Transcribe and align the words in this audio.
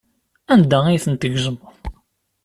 Anda 0.53 0.79
ay 0.85 1.01
ten-tgezmeḍ? 1.03 1.75